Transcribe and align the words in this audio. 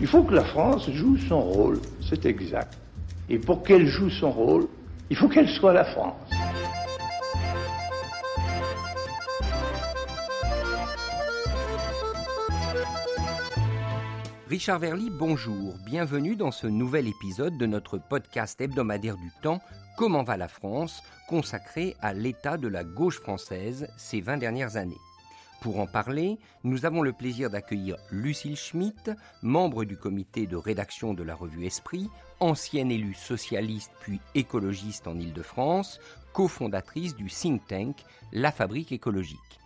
Il 0.00 0.06
faut 0.06 0.22
que 0.22 0.34
la 0.34 0.44
France 0.44 0.90
joue 0.90 1.18
son 1.18 1.42
rôle, 1.42 1.78
c'est 2.00 2.24
exact. 2.24 2.78
Et 3.28 3.38
pour 3.38 3.62
qu'elle 3.62 3.86
joue 3.86 4.08
son 4.08 4.30
rôle, 4.30 4.66
il 5.10 5.16
faut 5.16 5.28
qu'elle 5.28 5.48
soit 5.48 5.74
la 5.74 5.84
France. 5.84 6.16
Richard 14.48 14.78
Verly, 14.78 15.10
bonjour. 15.10 15.74
Bienvenue 15.84 16.34
dans 16.34 16.50
ce 16.50 16.66
nouvel 16.66 17.06
épisode 17.06 17.58
de 17.58 17.66
notre 17.66 17.98
podcast 17.98 18.58
hebdomadaire 18.58 19.16
du 19.16 19.30
temps 19.42 19.60
Comment 19.98 20.22
va 20.22 20.38
la 20.38 20.48
France 20.48 21.02
consacré 21.28 21.94
à 22.00 22.14
l'état 22.14 22.56
de 22.56 22.68
la 22.68 22.84
gauche 22.84 23.20
française 23.20 23.86
ces 23.98 24.22
20 24.22 24.38
dernières 24.38 24.76
années. 24.76 24.96
Pour 25.60 25.78
en 25.78 25.86
parler, 25.86 26.38
nous 26.64 26.86
avons 26.86 27.02
le 27.02 27.12
plaisir 27.12 27.50
d'accueillir 27.50 27.96
Lucille 28.10 28.56
Schmitt, 28.56 29.10
membre 29.42 29.84
du 29.84 29.98
comité 29.98 30.46
de 30.46 30.56
rédaction 30.56 31.12
de 31.12 31.22
la 31.22 31.34
revue 31.34 31.66
Esprit, 31.66 32.08
ancienne 32.40 32.90
élue 32.90 33.12
socialiste 33.12 33.92
puis 34.00 34.20
écologiste 34.34 35.06
en 35.06 35.18
Île-de-France, 35.18 36.00
cofondatrice 36.32 37.14
du 37.14 37.26
think 37.26 37.66
tank 37.66 37.96
La 38.32 38.52
Fabrique 38.52 38.92
écologique. 38.92 39.60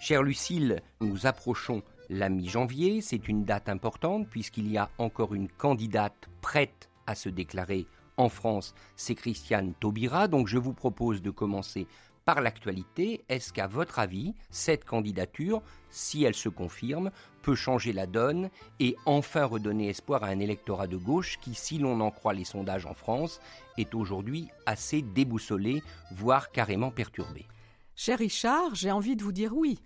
Chère 0.00 0.22
Lucille, 0.22 0.80
nous 1.00 1.26
approchons 1.26 1.82
la 2.08 2.28
mi-janvier. 2.28 3.00
C'est 3.00 3.26
une 3.26 3.44
date 3.44 3.68
importante 3.68 4.28
puisqu'il 4.28 4.70
y 4.70 4.78
a 4.78 4.90
encore 4.98 5.34
une 5.34 5.48
candidate 5.48 6.28
prête 6.40 6.88
à 7.08 7.16
se 7.16 7.28
déclarer 7.28 7.88
en 8.16 8.28
France, 8.28 8.74
c'est 8.96 9.14
Christiane 9.14 9.74
Taubira. 9.80 10.28
Donc 10.28 10.46
je 10.46 10.58
vous 10.58 10.74
propose 10.74 11.22
de 11.22 11.30
commencer 11.30 11.86
par 12.24 12.40
l'actualité. 12.40 13.24
Est-ce 13.28 13.52
qu'à 13.52 13.66
votre 13.66 13.98
avis, 13.98 14.34
cette 14.50 14.84
candidature, 14.84 15.62
si 15.90 16.24
elle 16.24 16.34
se 16.34 16.48
confirme, 16.48 17.10
peut 17.42 17.54
changer 17.54 17.92
la 17.92 18.06
donne 18.06 18.50
et 18.80 18.96
enfin 19.04 19.44
redonner 19.44 19.88
espoir 19.88 20.24
à 20.24 20.28
un 20.28 20.40
électorat 20.40 20.86
de 20.86 20.96
gauche 20.96 21.38
qui, 21.40 21.54
si 21.54 21.78
l'on 21.78 22.00
en 22.00 22.10
croit 22.10 22.34
les 22.34 22.44
sondages 22.44 22.86
en 22.86 22.94
France, 22.94 23.40
est 23.78 23.94
aujourd'hui 23.94 24.48
assez 24.66 25.02
déboussolé, 25.02 25.82
voire 26.12 26.50
carrément 26.52 26.90
perturbé? 26.90 27.46
Cher 27.94 28.18
Richard, 28.18 28.74
j'ai 28.74 28.90
envie 28.90 29.16
de 29.16 29.22
vous 29.22 29.32
dire 29.32 29.54
oui 29.54 29.78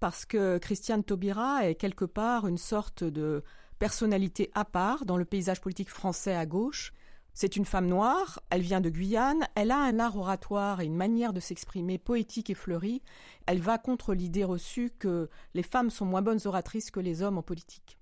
parce 0.00 0.26
que 0.26 0.58
Christiane 0.58 1.02
Taubira 1.02 1.66
est 1.66 1.76
quelque 1.76 2.04
part 2.04 2.46
une 2.46 2.58
sorte 2.58 3.04
de 3.04 3.42
personnalité 3.78 4.50
à 4.54 4.64
part 4.64 5.06
dans 5.06 5.16
le 5.16 5.24
paysage 5.24 5.60
politique 5.60 5.88
français 5.88 6.34
à 6.34 6.46
gauche. 6.46 6.92
C'est 7.34 7.56
une 7.56 7.64
femme 7.64 7.88
noire, 7.88 8.40
elle 8.50 8.62
vient 8.62 8.80
de 8.80 8.88
Guyane, 8.88 9.48
elle 9.56 9.72
a 9.72 9.78
un 9.78 9.98
art 9.98 10.16
oratoire 10.16 10.80
et 10.80 10.86
une 10.86 10.94
manière 10.94 11.32
de 11.32 11.40
s'exprimer 11.40 11.98
poétique 11.98 12.48
et 12.48 12.54
fleurie. 12.54 13.02
Elle 13.46 13.60
va 13.60 13.76
contre 13.76 14.14
l'idée 14.14 14.44
reçue 14.44 14.92
que 14.98 15.28
les 15.52 15.64
femmes 15.64 15.90
sont 15.90 16.06
moins 16.06 16.22
bonnes 16.22 16.38
oratrices 16.44 16.92
que 16.92 17.00
les 17.00 17.22
hommes 17.22 17.36
en 17.36 17.42
politique. 17.42 17.98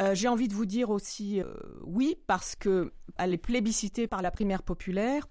Euh, 0.00 0.14
j'ai 0.14 0.28
envie 0.28 0.48
de 0.48 0.54
vous 0.54 0.66
dire 0.66 0.90
aussi 0.90 1.40
euh, 1.40 1.54
oui 1.84 2.18
parce 2.26 2.54
qu'elle 2.56 2.90
est 3.18 3.38
plébiscitée 3.38 4.06
par 4.06 4.20
la 4.20 4.30
primaire 4.30 4.62
populaire, 4.62 5.28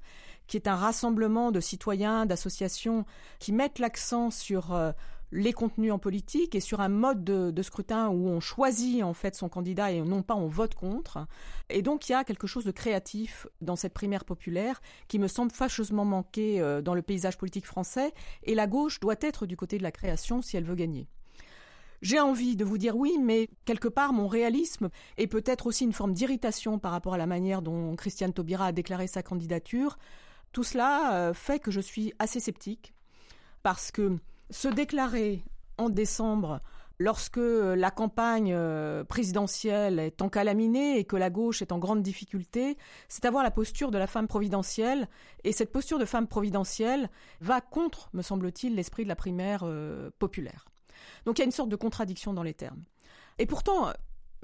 qui 0.47 0.58
est 0.58 0.67
un 0.67 0.75
rassemblement 0.75 1.52
de 1.52 1.59
citoyens, 1.59 2.25
d'associations 2.25 3.05
qui 3.39 3.52
mettent 3.52 3.80
l'accent 3.80 4.31
sur 4.31 4.73
euh, 4.73 4.92
les 5.31 5.53
contenus 5.53 5.91
en 5.91 5.99
politique 5.99 6.55
et 6.55 6.59
sur 6.59 6.81
un 6.81 6.89
mode 6.89 7.23
de, 7.23 7.61
scrutin 7.61 8.09
où 8.09 8.27
on 8.27 8.39
choisit 8.39 9.03
en 9.03 9.13
fait 9.13 9.35
son 9.35 9.49
candidat 9.49 9.91
et 9.91 10.01
non 10.01 10.21
pas 10.21 10.35
on 10.35 10.47
vote 10.47 10.75
contre. 10.75 11.25
Et 11.69 11.81
donc 11.81 12.07
il 12.07 12.13
y 12.13 12.15
a 12.15 12.23
quelque 12.23 12.47
chose 12.47 12.65
de 12.65 12.71
créatif 12.71 13.47
dans 13.61 13.75
cette 13.75 13.93
primaire 13.93 14.25
populaire 14.25 14.81
qui 15.07 15.19
me 15.19 15.27
semble 15.27 15.51
fâcheusement 15.51 16.05
manquer 16.05 16.61
euh, 16.61 16.81
dans 16.81 16.93
le 16.93 17.01
paysage 17.01 17.37
politique 17.37 17.65
français 17.65 18.13
et 18.43 18.55
la 18.55 18.67
gauche 18.67 18.99
doit 18.99 19.15
être 19.21 19.45
du 19.45 19.57
côté 19.57 19.77
de 19.77 19.83
la 19.83 19.91
création 19.91 20.41
si 20.41 20.57
elle 20.57 20.63
veut 20.63 20.75
gagner. 20.75 21.07
J'ai 22.01 22.19
envie 22.19 22.55
de 22.55 22.63
vous 22.63 22.77
dire 22.77 22.95
oui, 22.95 23.17
mais 23.19 23.49
quelque 23.65 23.87
part 23.87 24.13
mon 24.13 24.27
réalisme 24.27 24.89
et 25.17 25.27
peut-être 25.27 25.65
aussi 25.65 25.85
une 25.85 25.93
forme 25.93 26.13
d'irritation 26.13 26.77
par 26.77 26.91
rapport 26.91 27.15
à 27.15 27.17
la 27.17 27.25
manière 27.25 27.61
dont 27.61 27.95
Christiane 27.95 28.33
Taubira 28.33 28.67
a 28.67 28.71
déclaré 28.71 29.08
sa 29.08 29.23
candidature, 29.23 29.97
tout 30.52 30.64
cela 30.64 31.15
euh, 31.15 31.33
fait 31.33 31.59
que 31.59 31.71
je 31.71 31.81
suis 31.81 32.14
assez 32.19 32.39
sceptique 32.39 32.93
parce 33.64 33.91
que 33.91 34.17
se 34.50 34.67
déclarer 34.67 35.44
en 35.78 35.89
décembre 35.89 36.61
lorsque 37.00 37.38
la 37.38 37.92
campagne 37.92 38.54
euh, 38.54 39.04
présidentielle 39.04 40.00
est 40.00 40.22
encalaminée 40.22 40.98
et 40.98 41.04
que 41.04 41.16
la 41.16 41.30
gauche 41.30 41.61
est 41.61 41.72
en 41.72 41.80
grande 41.80 42.02
difficulté, 42.02 42.78
c'est 43.10 43.26
avoir 43.26 43.44
la 43.44 43.52
posture 43.52 43.92
de 43.92 43.98
la 43.98 44.08
femme 44.08 44.28
providentielle. 44.28 45.10
Et 45.44 45.52
cette 45.52 45.72
posture 45.72 46.00
de 46.00 46.06
femme 46.06 46.28
providentielle 46.28 47.10
va 47.42 47.61
contre, 47.61 48.10
me 48.14 48.22
semble-t-il, 48.22 48.76
l'esprit 48.76 49.04
de 49.04 49.10
la 49.10 49.16
primaire 49.16 49.61
euh, 49.64 50.10
populaire. 50.20 50.66
Donc 51.26 51.38
il 51.38 51.42
y 51.42 51.44
a 51.44 51.45
une 51.45 51.52
sorte 51.52 51.70
de 51.70 51.76
contradiction 51.76 52.33
dans 52.33 52.44
les 52.44 52.54
termes. 52.54 52.83
Et 53.38 53.45
pourtant, 53.45 53.92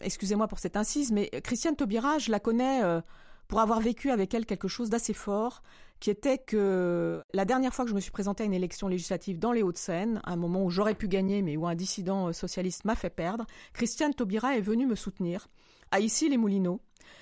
excusez-moi 0.02 0.48
pour 0.48 0.60
cette 0.60 0.76
incise, 0.76 1.12
mais 1.12 1.30
Christiane 1.44 1.76
Taubira, 1.76 2.18
je 2.18 2.32
la 2.32 2.40
connais 2.40 2.84
euh, 2.84 3.02
pour 3.48 3.62
avoir 3.62 3.80
vécu 3.80 4.12
avec 4.12 4.34
elle 4.34 4.46
quelque 4.46 4.68
chose 4.68 4.90
d'assez 4.90 5.14
fort 5.14 5.62
qui 6.02 6.10
était 6.10 6.40
que 6.40 7.24
la 7.32 7.46
dernière 7.46 7.74
fois 7.74 7.86
que 7.86 7.92
je 7.92 7.96
me 7.96 8.00
suis 8.00 8.12
présentée 8.12 8.42
à 8.42 8.46
une 8.48 8.56
élection 8.56 8.88
législative 8.88 9.38
dans 9.38 9.52
les 9.52 9.62
Hauts-de-Seine, 9.62 10.20
un 10.26 10.36
moment 10.36 10.66
où 10.66 10.72
j'aurais 10.72 10.96
pu 10.96 11.08
gagner 11.08 11.44
mais 11.44 11.56
où 11.56 11.68
un 11.68 11.76
dissident 11.76 12.28
euh, 12.28 12.34
socialiste 12.34 12.86
m'a 12.86 12.96
fait 12.96 13.12
perdre, 13.12 13.46
Christiane 13.74 14.14
Taubira 14.14 14.58
est 14.58 14.62
venue 14.62 14.88
me 14.88 14.96
soutenir 14.96 15.48
à 15.92 16.00
Issy-les-Moulineaux, 16.00 16.82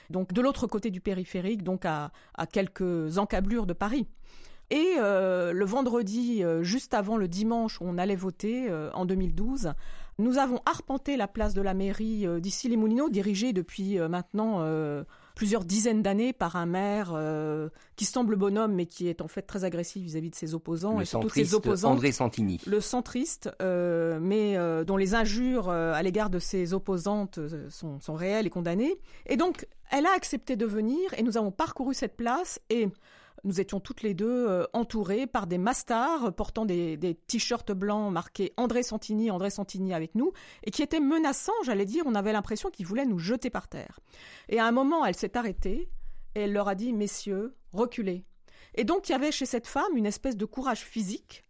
donc 0.10 0.32
de 0.32 0.42
l'autre 0.42 0.66
côté 0.66 0.92
du 0.92 1.02
périphérique, 1.02 1.62
donc 1.62 1.86
à, 1.86 2.12
quelques 2.54 3.18
encablures 3.18 3.66
de 3.66 3.74
Paris. 3.74 4.08
Et 4.70 4.94
euh, 5.00 5.52
le 5.52 5.66
vendredi, 5.66 6.44
euh, 6.44 6.64
juste 6.64 6.94
avant 6.94 7.18
le 7.18 7.28
dimanche 7.28 7.82
où 7.82 7.86
on 7.86 7.98
allait 7.98 8.16
voter, 8.16 8.72
en 8.94 9.06
2012, 9.06 9.74
nous 10.20 10.38
avons 10.38 10.62
arpenté 10.66 11.18
la 11.18 11.28
place 11.28 11.54
de 11.54 11.62
la 11.62 11.74
mairie 11.74 12.26
d'Issy 12.40 12.70
les 12.70 12.78
Moulineaux, 12.78 13.10
dirigée 13.10 13.52
depuis 13.52 13.98
maintenant 13.98 14.64
plusieurs 15.40 15.64
dizaines 15.64 16.02
d'années 16.02 16.34
par 16.34 16.58
un 16.58 16.66
maire 16.66 17.14
euh, 17.16 17.70
qui 17.96 18.04
semble 18.04 18.36
bonhomme 18.36 18.74
mais 18.74 18.86
qui 18.86 19.08
est 19.08 19.22
en 19.22 19.30
fait 19.30 19.44
très 19.44 19.64
agressif 19.64 20.04
vis-à-vis 20.04 20.32
de 20.32 20.36
ses 20.36 20.54
opposants 20.54 20.98
le 20.98 21.04
et 21.04 21.06
surtout 21.06 21.30
ses 21.30 21.54
opposants. 21.54 21.92
André 21.92 22.12
Santini. 22.12 22.60
Le 22.68 22.82
centriste, 22.82 23.50
euh, 23.62 24.20
mais 24.22 24.58
euh, 24.58 24.84
dont 24.84 24.98
les 24.98 25.16
injures 25.16 25.70
à 25.70 26.04
l'égard 26.04 26.30
de 26.30 26.40
ses 26.40 26.74
opposantes 26.74 27.40
sont, 27.70 28.02
sont 28.02 28.16
réelles 28.16 28.48
et 28.48 28.50
condamnées. 28.50 29.00
Et 29.28 29.38
donc, 29.38 29.66
elle 29.92 30.08
a 30.08 30.12
accepté 30.14 30.58
de 30.58 30.66
venir 30.66 31.00
et 31.16 31.24
nous 31.24 31.38
avons 31.38 31.52
parcouru 31.52 31.94
cette 31.94 32.18
place 32.18 32.60
et 32.70 32.90
nous 33.44 33.60
étions 33.60 33.80
toutes 33.80 34.02
les 34.02 34.14
deux 34.14 34.48
euh, 34.48 34.66
entourées 34.74 35.28
par 35.28 35.48
des 35.48 35.58
mastars 35.58 36.34
portant 36.34 36.66
des, 36.66 36.98
t-shirts 37.28 37.72
blancs 37.72 38.12
marqués 38.12 38.54
André 38.58 38.84
Santini, 38.84 39.32
André 39.32 39.50
Santini 39.50 39.94
avec 39.94 40.16
nous, 40.16 40.32
et 40.64 40.72
qui 40.72 40.82
étaient 40.82 41.00
menaçants, 41.00 41.54
j'allais 41.64 41.86
dire, 41.86 42.04
on 42.06 42.16
avait 42.16 42.34
l'impression 42.34 42.70
qu'ils 42.70 42.86
voulaient 42.86 43.06
nous 43.06 43.20
jeter 43.20 43.50
par 43.50 43.68
terre. 43.68 44.00
Et 44.50 44.60
à 44.60 44.66
un 44.66 44.72
moment, 44.72 45.06
elle 45.06 45.16
s'est 45.16 45.38
arrêtée, 45.38 45.90
et 46.36 46.42
elle 46.42 46.54
leur 46.54 46.68
a 46.68 46.76
dit, 46.76 46.94
messieurs, 46.94 47.56
reculez. 47.72 48.26
Et 48.76 48.84
donc 48.84 49.10
il 49.10 49.14
y 49.14 49.16
avait 49.16 49.32
chez 49.32 49.46
cette 49.46 49.68
femme 49.68 49.96
une 49.96 50.06
espèce 50.06 50.38
de 50.38 50.46
courage 50.46 50.82
physique 50.82 51.44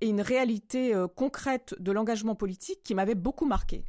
et 0.00 0.08
une 0.08 0.20
réalité 0.20 0.94
euh, 0.94 1.06
concrète 1.06 1.74
de 1.78 1.92
l'engagement 1.92 2.34
politique 2.34 2.82
qui 2.82 2.94
m'avait 2.94 3.14
beaucoup 3.14 3.46
marqué. 3.46 3.84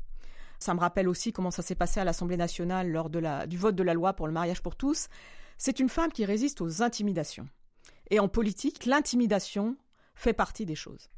Ça 0.60 0.74
me 0.74 0.80
rappelle 0.80 1.10
aussi 1.10 1.34
comment 1.34 1.52
ça 1.52 1.62
s'est 1.62 1.76
passé 1.76 2.00
à 2.00 2.04
l'Assemblée 2.04 2.38
nationale 2.38 2.90
lors 2.90 3.10
du 3.10 3.58
vote 3.58 3.76
de 3.76 3.84
la 3.84 3.94
loi 3.94 4.14
pour 4.14 4.28
le 4.28 4.34
mariage 4.34 4.62
pour 4.62 4.76
tous. 4.76 5.08
C'est 5.58 5.80
une 5.80 5.90
femme 5.90 6.12
qui 6.12 6.26
résiste 6.26 6.62
aux 6.62 6.82
intimidations. 6.82 7.48
Et 8.10 8.20
en 8.20 8.28
politique, 8.28 8.86
l'intimidation 8.86 9.78
fait 10.16 10.34
partie 10.34 10.66
des 10.66 10.76
choses. 10.76 11.10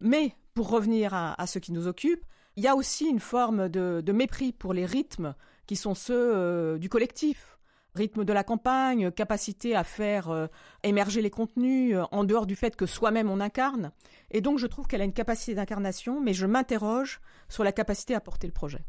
Mais 0.00 0.34
pour 0.54 0.70
revenir 0.70 1.12
à, 1.14 1.46
ce 1.46 1.58
qui 1.58 1.72
nous 1.72 1.86
occupe, 1.86 2.24
il 2.56 2.64
y 2.64 2.68
a 2.68 2.76
aussi 2.76 3.06
une 3.06 3.20
forme 3.20 3.68
de, 3.68 4.12
mépris 4.12 4.52
pour 4.52 4.72
les 4.72 4.86
rythmes 4.86 5.34
qui 5.66 5.76
sont 5.76 5.94
ceux 5.94 6.34
euh, 6.34 6.78
du 6.78 6.88
collectif. 6.88 7.58
Rythme 7.94 8.24
de 8.24 8.32
la 8.32 8.44
campagne, 8.44 9.10
capacité 9.10 9.74
à 9.74 9.82
faire 9.82 10.28
euh, 10.28 10.46
émerger 10.82 11.22
les 11.22 11.30
contenus 11.30 11.94
euh, 11.94 12.04
en 12.12 12.24
dehors 12.24 12.46
du 12.46 12.54
fait 12.54 12.76
que 12.76 12.84
soi-même 12.84 13.30
on 13.30 13.40
incarne. 13.40 13.90
Et 14.30 14.42
donc 14.42 14.58
je 14.58 14.66
trouve 14.66 14.86
qu'elle 14.86 15.00
a 15.00 15.04
une 15.04 15.14
capacité 15.14 15.54
d'incarnation, 15.54 16.20
mais 16.20 16.34
je 16.34 16.46
m'interroge 16.46 17.20
sur 17.48 17.64
la 17.64 17.72
capacité 17.72 18.14
à 18.14 18.20
porter 18.20 18.46
le 18.46 18.52
projet. 18.52 18.84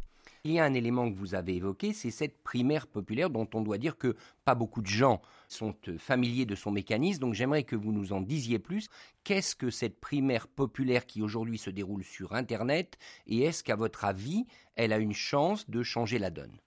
Il 0.47 0.53
y 0.53 0.59
a 0.59 0.63
un 0.63 0.75
élément 0.75 1.11
que 1.11 1.17
vous 1.17 1.35
avez 1.35 1.57
évoqué, 1.57 1.91
c'est 1.91 2.09
cette 2.09 2.41
primaire 2.41 2.87
populaire 2.87 3.29
dont 3.29 3.49
on 3.53 3.59
doit 3.59 3.77
dire 3.77 3.97
que 3.97 4.15
pas 4.45 4.55
beaucoup 4.55 4.81
de 4.81 4.87
gens 4.87 5.21
sont 5.49 5.75
euh, 5.89 5.97
familiers 5.97 6.45
de 6.45 6.55
son 6.55 6.71
mécanisme. 6.71 7.19
Donc 7.19 7.33
j'aimerais 7.33 7.63
que 7.63 7.75
vous 7.75 7.91
nous 7.91 8.13
en 8.13 8.21
disiez 8.21 8.57
plus. 8.57 8.87
Qu'est-ce 9.25 9.57
que 9.57 9.69
cette 9.69 9.99
primaire 9.99 10.47
populaire 10.47 11.05
qui 11.05 11.21
aujourd'hui 11.21 11.57
se 11.57 11.69
déroule 11.69 12.05
sur 12.05 12.31
Internet? 12.33 12.97
Et 13.25 13.41
est-ce 13.41 13.61
qu'à 13.61 13.75
votre 13.75 14.05
avis, 14.05 14.45
elle 14.77 14.93
a 14.93 14.99
une 14.99 15.11
chance 15.11 15.69
de 15.69 15.83
changer 15.83 16.17
la 16.17 16.29
donne? 16.29 16.57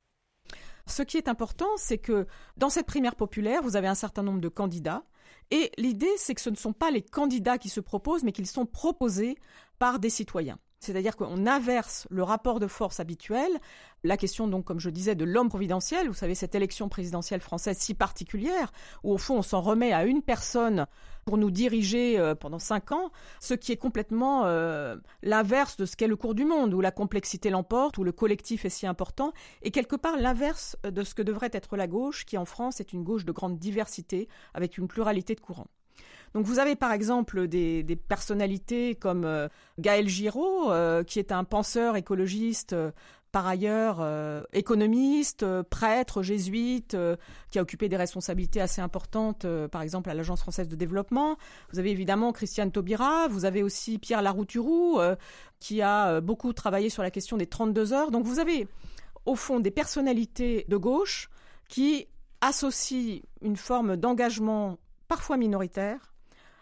Ce 0.85 1.03
qui 1.03 1.17
est 1.17 1.27
important, 1.27 1.71
c'est 1.79 1.97
que 1.97 2.27
dans 2.59 2.69
cette 2.69 2.87
primaire 2.87 3.17
populaire, 3.17 3.63
vous 3.63 3.77
avez 3.77 3.89
un 3.89 3.95
certain 3.95 4.23
nombre 4.23 4.43
de 4.43 4.49
candidats. 4.49 5.05
Et 5.51 5.73
l'idée, 5.79 6.13
c'est 6.19 6.35
que 6.35 6.43
ce 6.43 6.51
ne 6.51 6.57
sont 6.57 6.75
pas 6.75 6.91
les 6.91 7.01
candidats 7.01 7.57
qui 7.57 7.71
se 7.71 7.81
proposent, 7.81 8.25
mais 8.25 8.33
qu'ils 8.33 8.47
sont 8.47 8.67
proposés 8.67 9.39
par 9.79 10.01
des 10.01 10.11
citoyens. 10.11 10.59
C'est-à-dire 10.81 11.15
qu'on 11.15 11.47
inverse 11.47 12.07
le 12.11 12.23
rapport 12.23 12.59
de 12.59 12.67
force 12.67 13.01
habituel. 13.01 13.51
La 14.03 14.17
question, 14.17 14.49
donc, 14.49 14.65
comme 14.65 14.81
je 14.81 14.89
disais, 14.89 15.15
de 15.15 15.27
l'homme 15.27 15.51
providentiel, 15.51 16.09
vous 16.09 16.15
savez, 16.15 16.35
cette 16.35 16.55
élection 16.55 16.89
présidentielle 16.89 17.43
française 17.43 17.77
si 17.77 17.93
particulière, 17.93 18.73
où 19.05 19.13
au 19.13 19.19
fond 19.19 19.37
on 19.37 19.43
s'en 19.43 19.61
remet 19.61 19.93
à 19.93 20.07
une 20.07 20.23
personne 20.23 20.87
pour 21.27 21.37
nous 21.37 21.51
diriger 21.51 22.19
euh, 22.19 22.35
pendant 22.35 22.59
cinq 22.59 22.93
ans, 22.93 23.11
ce 23.41 23.53
qui 23.53 23.73
est 23.73 23.77
complètement 23.77 24.47
euh, 24.47 24.97
l'inverse 25.23 25.77
de 25.77 25.85
ce 25.85 25.97
qu'est 25.97 26.07
le 26.07 26.17
cours 26.17 26.35
du 26.35 26.47
monde, 26.47 26.73
où 26.73 26.81
la 26.81 26.93
complexité 26.93 27.51
l'emporte, 27.51 27.99
où 27.99 28.05
le 28.05 28.13
collectif 28.13 28.65
est 28.65 28.71
si 28.71 28.87
important, 28.87 29.35
et 29.61 29.71
quelque 29.71 29.97
part 29.97 30.17
l'inverse 30.17 30.79
de 30.83 31.05
ce 31.05 31.15
que 31.15 31.23
devrait 31.23 31.51
être 31.53 31.77
la 31.77 31.89
gauche, 31.89 32.25
qui 32.25 32.39
en 32.39 32.47
France 32.47 32.81
est 32.81 32.95
une 32.95 33.05
gauche 33.05 33.27
de 33.27 33.33
grande 33.33 33.59
diversité, 33.59 34.29
avec 34.55 34.79
une 34.79 34.89
pluralité 34.89 35.35
de 35.35 35.41
courants. 35.41 35.69
Donc 36.35 36.47
vous 36.47 36.59
avez 36.59 36.77
par 36.77 36.93
exemple 36.93 37.49
des, 37.49 37.85
personnalités 38.09 38.95
comme 38.95 39.25
euh, 39.25 39.49
Gaël 39.79 40.09
Giraud, 40.09 40.71
euh, 40.71 41.03
qui 41.03 41.19
est 41.19 41.33
un 41.33 41.45
penseur 41.45 41.97
écologiste 41.97 42.73
euh, 42.73 42.91
par 43.33 43.47
ailleurs 43.47 44.05
économiste, 44.53 45.47
prêtre, 45.71 46.21
jésuite, 46.21 46.97
qui 47.53 47.61
a 47.61 47.63
occupé 47.63 47.89
des 47.89 47.97
responsabilités 47.97 48.61
assez 48.61 48.81
importantes, 48.81 49.47
par 49.71 49.83
exemple 49.83 50.11
à 50.11 50.15
l'Agence 50.15 50.41
française 50.41 50.67
de 50.67 50.75
développement. 50.75 51.37
Vous 51.73 51.79
avez 51.79 51.93
évidemment 51.93 52.33
Christiane 52.33 52.73
Taubira, 52.73 53.29
vous 53.29 53.45
avez 53.45 53.63
aussi 53.63 53.99
Pierre 53.99 54.21
Larouturou, 54.21 54.99
qui 55.61 55.81
a 55.81 56.21
beaucoup 56.21 56.53
travaillé 56.53 56.91
sur 56.91 57.05
la 57.05 57.13
question 57.13 57.37
des 57.37 57.47
32 57.47 57.93
heures. 57.93 58.11
Donc 58.11 58.25
vous 58.25 58.41
avez 58.41 58.67
au 59.27 59.37
fond 59.37 59.61
des 59.61 59.71
personnalités 59.71 60.65
de 60.69 60.77
gauche 60.77 61.31
qui 61.69 62.09
associent 62.41 63.21
une 63.43 63.57
forme 63.57 63.97
d'engagement 63.97 64.81
parfois 65.11 65.37
minoritaire 65.37 66.15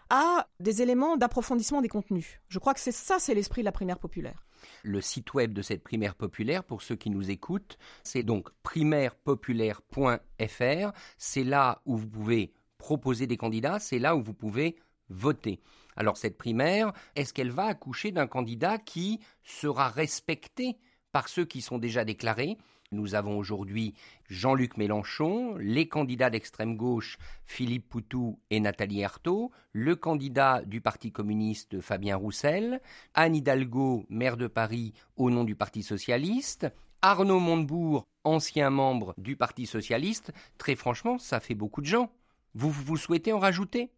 à 0.09 0.49
des 0.59 0.81
éléments 0.81 1.15
d'approfondissement 1.17 1.83
des 1.83 1.87
contenus. 1.87 2.41
Je 2.47 2.57
crois 2.57 2.73
que 2.73 2.79
c'est 2.79 2.91
ça, 2.91 3.19
c'est 3.19 3.35
l'esprit 3.35 3.61
de 3.61 3.65
la 3.65 3.71
primaire 3.71 3.99
populaire. 3.99 4.43
Le 4.81 5.01
site 5.01 5.35
web 5.35 5.53
de 5.53 5.61
cette 5.61 5.83
primaire 5.83 6.15
populaire, 6.15 6.63
pour 6.63 6.81
ceux 6.81 6.95
qui 6.95 7.11
nous 7.11 7.29
écoutent, 7.29 7.77
c'est 8.03 8.23
donc 8.23 8.49
primairepopulaire.fr. 8.63 10.91
C'est 11.19 11.43
là 11.43 11.83
où 11.85 11.95
vous 11.95 12.07
pouvez 12.07 12.51
proposer 12.79 13.27
des 13.27 13.37
candidats, 13.37 13.77
c'est 13.77 13.99
là 13.99 14.15
où 14.15 14.23
vous 14.23 14.33
pouvez 14.33 14.77
voter. 15.09 15.61
Alors 15.95 16.17
cette 16.17 16.39
primaire, 16.39 16.91
est-ce 17.15 17.35
qu'elle 17.35 17.51
va 17.51 17.65
accoucher 17.65 18.11
d'un 18.11 18.25
candidat 18.25 18.79
qui 18.79 19.19
sera 19.43 19.89
respecté 19.89 20.75
par 21.11 21.29
ceux 21.29 21.45
qui 21.45 21.61
sont 21.61 21.77
déjà 21.77 22.03
déclarés 22.03 22.57
nous 22.91 23.15
avons 23.15 23.37
aujourd'hui 23.37 23.93
Jean-Luc 24.29 24.77
Mélenchon, 24.77 25.55
les 25.57 25.87
candidats 25.87 26.29
d'extrême 26.29 26.75
gauche 26.75 27.17
Philippe 27.45 27.87
Poutou 27.87 28.39
et 28.49 28.59
Nathalie 28.59 29.03
Arthaud, 29.03 29.51
le 29.73 29.95
candidat 29.95 30.63
du 30.65 30.81
Parti 30.81 31.11
communiste 31.11 31.81
Fabien 31.81 32.15
Roussel, 32.15 32.81
Anne 33.13 33.35
Hidalgo, 33.35 34.05
maire 34.09 34.37
de 34.37 34.47
Paris 34.47 34.93
au 35.17 35.29
nom 35.29 35.43
du 35.43 35.55
Parti 35.55 35.83
socialiste, 35.83 36.67
Arnaud 37.01 37.39
Montebourg, 37.39 38.07
ancien 38.23 38.69
membre 38.69 39.13
du 39.17 39.35
Parti 39.35 39.65
socialiste. 39.65 40.33
Très 40.57 40.75
franchement, 40.75 41.17
ça 41.19 41.39
fait 41.39 41.55
beaucoup 41.55 41.81
de 41.81 41.87
gens. 41.87 42.11
Vous, 42.55 42.71
vous 42.71 42.97
souhaitez 42.97 43.31
en 43.31 43.39
rajouter? 43.39 43.91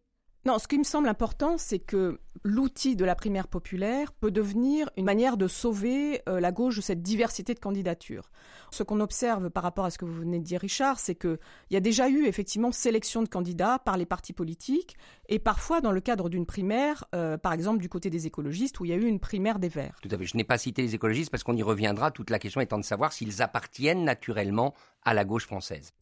Non, 0.44 0.58
ce 0.58 0.66
qui 0.66 0.76
me 0.76 0.82
semble 0.82 1.08
important, 1.08 1.56
c'est 1.56 1.78
que 1.78 2.18
l'outil 2.42 2.96
de 2.96 3.04
la 3.04 3.14
primaire 3.14 3.46
populaire 3.46 4.12
peut 4.12 4.32
devenir 4.32 4.90
une 4.96 5.04
manière 5.04 5.36
de 5.36 5.46
sauver 5.46 6.20
euh, 6.28 6.40
la 6.40 6.50
gauche 6.50 6.74
de 6.74 6.80
cette 6.80 7.00
diversité 7.00 7.54
de 7.54 7.60
candidatures. 7.60 8.28
Ce 8.72 8.82
qu'on 8.82 8.98
observe 8.98 9.50
par 9.50 9.62
rapport 9.62 9.84
à 9.84 9.90
ce 9.90 9.98
que 9.98 10.04
vous 10.04 10.18
venez 10.18 10.40
de 10.40 10.44
dire, 10.44 10.60
Richard, 10.60 10.98
c'est 10.98 11.14
qu'il 11.14 11.38
y 11.70 11.76
a 11.76 11.80
déjà 11.80 12.08
eu 12.08 12.26
effectivement 12.26 12.72
sélection 12.72 13.22
de 13.22 13.28
candidats 13.28 13.78
par 13.78 13.96
les 13.96 14.06
partis 14.06 14.32
politiques 14.32 14.96
et 15.28 15.38
parfois 15.38 15.80
dans 15.80 15.92
le 15.92 16.00
cadre 16.00 16.28
d'une 16.28 16.46
primaire, 16.46 17.04
euh, 17.14 17.38
par 17.38 17.52
exemple 17.52 17.78
du 17.78 17.88
côté 17.88 18.10
des 18.10 18.26
écologistes, 18.26 18.80
où 18.80 18.84
il 18.84 18.88
y 18.88 18.94
a 18.94 18.96
eu 18.96 19.06
une 19.06 19.20
primaire 19.20 19.60
des 19.60 19.68
Verts. 19.68 19.98
Tout 20.02 20.08
à 20.10 20.18
fait. 20.18 20.26
Je 20.26 20.36
n'ai 20.36 20.44
pas 20.44 20.58
cité 20.58 20.82
les 20.82 20.96
écologistes 20.96 21.30
parce 21.30 21.44
qu'on 21.44 21.56
y 21.56 21.62
reviendra. 21.62 22.10
Toute 22.10 22.30
la 22.30 22.40
question 22.40 22.60
étant 22.60 22.78
de 22.78 22.84
savoir 22.84 23.12
s'ils 23.12 23.42
appartiennent 23.42 24.04
naturellement 24.04 24.74
à 25.04 25.14
la 25.14 25.24
gauche 25.24 25.46
française. 25.46 25.92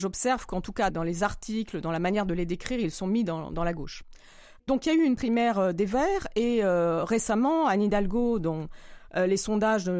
J'observe 0.00 0.46
qu'en 0.46 0.62
tout 0.62 0.72
cas, 0.72 0.88
dans 0.88 1.02
les 1.02 1.22
articles, 1.22 1.82
dans 1.82 1.92
la 1.92 1.98
manière 1.98 2.24
de 2.24 2.32
les 2.32 2.46
décrire, 2.46 2.80
ils 2.80 2.90
sont 2.90 3.06
mis 3.06 3.22
dans, 3.22 3.50
la 3.52 3.72
gauche. 3.74 4.02
Donc 4.66 4.86
il 4.86 4.88
y 4.88 4.92
a 4.92 4.94
eu 4.94 5.04
une 5.04 5.14
primaire 5.14 5.58
euh, 5.58 5.72
des 5.72 5.84
Verts 5.84 6.26
et 6.36 6.64
euh, 6.64 7.04
récemment, 7.04 7.66
Anne 7.66 7.82
Hidalgo, 7.82 8.38
dont 8.38 8.68
euh, 9.16 9.26
les 9.26 9.36
sondages 9.36 9.90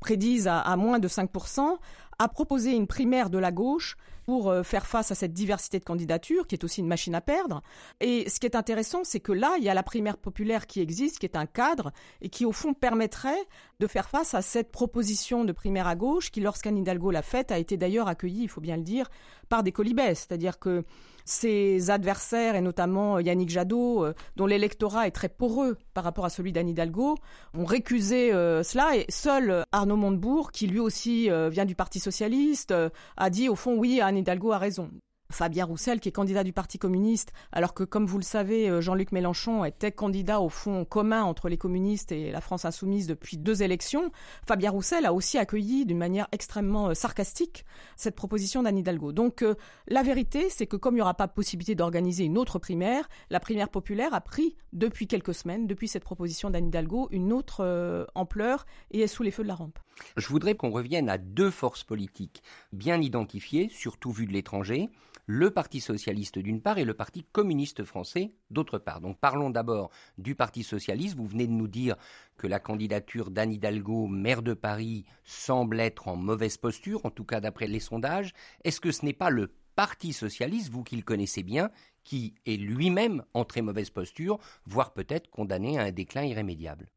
prédisent 0.00 0.48
à, 0.48 0.58
à, 0.58 0.76
moins 0.76 0.98
de 0.98 1.06
5%, 1.06 1.76
a 2.18 2.28
proposé 2.28 2.70
une 2.70 2.86
primaire 2.86 3.28
de 3.28 3.36
la 3.36 3.52
gauche 3.52 3.96
pour 4.24 4.50
euh, 4.50 4.62
faire 4.62 4.86
face 4.86 5.10
à 5.10 5.14
cette 5.14 5.32
diversité 5.32 5.78
de 5.78 5.84
candidatures, 5.84 6.46
qui 6.46 6.54
est 6.54 6.64
aussi 6.64 6.80
une 6.80 6.86
machine 6.86 7.14
à 7.14 7.20
perdre. 7.20 7.62
Et 8.00 8.28
ce 8.28 8.40
qui 8.40 8.46
est 8.46 8.56
intéressant, 8.56 9.04
c'est 9.04 9.20
que 9.20 9.32
là, 9.32 9.54
il 9.58 9.64
y 9.64 9.68
a 9.68 9.74
la 9.74 9.82
primaire 9.82 10.16
populaire 10.16 10.66
qui 10.66 10.80
existe, 10.80 11.18
qui 11.18 11.26
est 11.26 11.36
un 11.36 11.46
cadre, 11.46 11.92
et 12.20 12.28
qui 12.28 12.44
au 12.44 12.52
fond 12.52 12.74
permettrait 12.74 13.46
de 13.80 13.86
faire 13.86 14.08
face 14.08 14.34
à 14.34 14.42
cette 14.42 14.70
proposition 14.70 15.44
de 15.44 15.52
primaire 15.52 15.86
à 15.86 15.96
gauche, 15.96 16.30
qui 16.30 16.40
lorsqu'Anne 16.40 16.78
Hidalgo 16.78 17.10
l'a 17.10 17.22
faite, 17.22 17.52
a 17.52 17.58
été 17.58 17.76
d'ailleurs 17.76 18.08
accueillie, 18.08 18.42
il 18.42 18.48
faut 18.48 18.60
bien 18.60 18.76
le 18.76 18.82
dire, 18.82 19.10
par 19.48 19.62
des 19.62 19.72
colibès. 19.72 20.18
C'est-à-dire 20.18 20.58
que 20.58 20.84
ses 21.24 21.90
adversaires, 21.90 22.56
et 22.56 22.60
notamment 22.60 23.16
euh, 23.16 23.22
Yannick 23.22 23.50
Jadot, 23.50 24.04
euh, 24.04 24.14
dont 24.36 24.46
l'électorat 24.46 25.06
est 25.06 25.12
très 25.12 25.28
poreux 25.28 25.76
par 25.94 26.04
rapport 26.04 26.24
à 26.24 26.30
celui 26.30 26.52
d'Anne 26.52 26.68
Hidalgo, 26.68 27.16
ont 27.54 27.64
récusé 27.64 28.30
cela. 28.32 28.96
Et 28.96 29.04
seul 29.08 29.64
Arnaud 29.72 29.96
Montebourg, 29.96 30.52
qui 30.52 30.66
lui 30.66 30.80
aussi 30.80 31.28
vient 31.50 31.64
du 31.64 31.74
Parti 31.74 32.00
socialiste, 32.00 32.74
a 33.16 33.30
dit 33.30 33.48
au 33.48 33.54
fond 33.54 33.76
oui, 33.76 34.00
Anne 34.12 34.18
Hidalgo 34.18 34.52
a 34.52 34.58
raison. 34.58 34.90
Fabien 35.30 35.64
Roussel, 35.64 36.00
qui 36.00 36.10
est 36.10 36.12
candidat 36.12 36.44
du 36.44 36.52
Parti 36.52 36.78
communiste, 36.78 37.32
alors 37.50 37.72
que, 37.72 37.82
comme 37.82 38.04
vous 38.04 38.18
le 38.18 38.22
savez, 38.22 38.68
euh, 38.68 38.82
Jean-Luc 38.82 39.10
Mélenchon 39.12 39.64
était 39.64 39.90
candidat 39.90 40.42
au 40.42 40.50
fond 40.50 40.84
commun 40.84 41.22
entre 41.22 41.48
les 41.48 41.56
communistes 41.56 42.12
et 42.12 42.30
la 42.30 42.42
France 42.42 42.66
insoumise 42.66 43.06
depuis 43.06 43.38
deux 43.38 43.62
élections, 43.62 44.12
Fabien 44.46 44.70
Roussel 44.70 45.06
a 45.06 45.14
aussi 45.14 45.38
accueilli 45.38 45.86
d'une 45.86 45.96
manière 45.96 46.28
extrêmement 46.30 46.88
euh, 46.88 46.94
sarcastique 46.94 47.64
cette 47.96 48.14
proposition 48.14 48.62
d'Anne 48.62 48.76
Hidalgo. 48.76 49.12
Donc 49.12 49.40
euh, 49.40 49.54
la 49.88 50.02
vérité, 50.02 50.50
c'est 50.50 50.66
que 50.66 50.76
comme 50.76 50.94
il 50.94 50.98
n'y 50.98 51.02
aura 51.02 51.14
pas 51.14 51.28
possibilité 51.28 51.74
d'organiser 51.74 52.24
une 52.24 52.36
autre 52.36 52.58
primaire, 52.58 53.08
la 53.30 53.40
primaire 53.40 53.70
populaire 53.70 54.12
a 54.12 54.20
pris 54.20 54.54
depuis 54.74 55.06
quelques 55.06 55.34
semaines, 55.34 55.66
depuis 55.66 55.88
cette 55.88 56.04
proposition 56.04 56.50
d'Anne 56.50 56.66
Hidalgo, 56.66 57.08
une 57.10 57.32
autre 57.32 58.06
ampleur 58.14 58.66
et 58.90 59.00
est 59.00 59.06
sous 59.06 59.22
les 59.22 59.30
feux 59.30 59.44
de 59.44 59.48
la 59.48 59.54
rampe. 59.54 59.78
Je 60.16 60.28
voudrais 60.28 60.54
qu'on 60.54 60.70
revienne 60.70 61.08
à 61.08 61.18
deux 61.18 61.50
forces 61.50 61.84
politiques 61.84 62.42
bien 62.72 63.00
identifiées, 63.00 63.68
surtout 63.68 64.12
vues 64.12 64.26
de 64.26 64.32
l'étranger, 64.32 64.90
le 65.26 65.50
Parti 65.50 65.80
socialiste 65.80 66.38
d'une 66.38 66.60
part 66.60 66.78
et 66.78 66.84
le 66.84 66.94
Parti 66.94 67.24
communiste 67.32 67.84
français 67.84 68.34
d'autre 68.50 68.78
part. 68.78 69.00
Donc 69.00 69.18
parlons 69.18 69.50
d'abord 69.50 69.90
du 70.18 70.34
Parti 70.34 70.62
socialiste. 70.62 71.16
Vous 71.16 71.26
venez 71.26 71.46
de 71.46 71.52
nous 71.52 71.68
dire 71.68 71.96
que 72.36 72.46
la 72.46 72.58
candidature 72.58 73.30
d'Anne 73.30 73.52
Hidalgo, 73.52 74.08
maire 74.08 74.42
de 74.42 74.54
Paris, 74.54 75.04
semble 75.24 75.80
être 75.80 76.08
en 76.08 76.16
mauvaise 76.16 76.56
posture, 76.56 77.06
en 77.06 77.10
tout 77.10 77.24
cas 77.24 77.40
d'après 77.40 77.66
les 77.68 77.80
sondages. 77.80 78.32
Est-ce 78.64 78.80
que 78.80 78.92
ce 78.92 79.04
n'est 79.04 79.12
pas 79.12 79.30
le 79.30 79.52
Parti 79.74 80.12
socialiste, 80.12 80.70
vous 80.70 80.84
qui 80.84 80.96
le 80.96 81.02
connaissez 81.02 81.42
bien, 81.42 81.70
qui 82.04 82.34
est 82.44 82.56
lui-même 82.56 83.24
en 83.32 83.44
très 83.44 83.62
mauvaise 83.62 83.88
posture, 83.88 84.38
voire 84.66 84.92
peut-être 84.92 85.30
condamné 85.30 85.78
à 85.78 85.84
un 85.84 85.92
déclin 85.92 86.24
irrémédiable? 86.24 86.90